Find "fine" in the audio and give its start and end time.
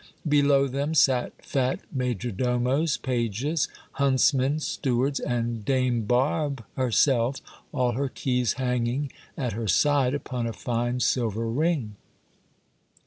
10.53-11.01